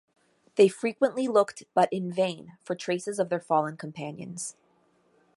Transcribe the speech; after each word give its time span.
They 0.55 0.67
frequently 0.67 1.27
looked, 1.27 1.61
but 1.75 1.93
in 1.93 2.11
vain, 2.11 2.57
for 2.63 2.73
traces 2.73 3.19
of 3.19 3.29
their 3.29 3.39
fallen 3.39 3.77
companions. 3.77 4.55